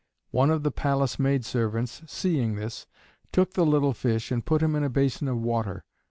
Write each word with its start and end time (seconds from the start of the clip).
One 0.31 0.49
of 0.49 0.63
the 0.63 0.71
palace 0.71 1.19
maid 1.19 1.45
servants, 1.45 2.01
seeing 2.07 2.55
this, 2.55 2.87
took 3.31 3.53
the 3.53 3.63
little 3.67 3.93
fish 3.93 4.31
and 4.31 4.43
put 4.43 4.63
him 4.63 4.75
in 4.75 4.83
a 4.83 4.89
basin 4.89 5.27
of 5.27 5.37
water. 5.37 5.85